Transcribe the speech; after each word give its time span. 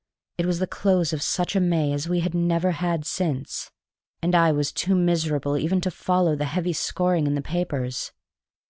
It 0.39 0.47
was 0.47 0.57
the 0.57 0.65
close 0.65 1.13
of 1.13 1.21
such 1.21 1.55
a 1.55 1.59
May 1.59 1.93
as 1.93 2.09
we 2.09 2.21
had 2.21 2.33
never 2.33 2.71
had 2.71 3.05
since, 3.05 3.69
and 4.19 4.33
I 4.33 4.51
was 4.51 4.71
too 4.71 4.95
miserable 4.95 5.59
even 5.59 5.79
to 5.81 5.91
follow 5.91 6.35
the 6.35 6.45
heavy 6.45 6.73
scoring 6.73 7.27
in 7.27 7.35
the 7.35 7.41
papers. 7.43 8.11